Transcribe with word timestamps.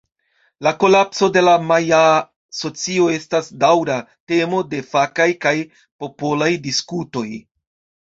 La 0.67 0.71
kolapso 0.83 1.29
de 1.35 1.43
la 1.47 1.53
majaa 1.71 2.15
socio 2.61 3.07
estas 3.19 3.51
daŭra 3.67 4.01
temo 4.35 4.65
de 4.75 4.83
fakaj 4.97 5.31
kaj 5.49 5.57
popolaj 5.79 6.53
diskutoj. 6.69 7.29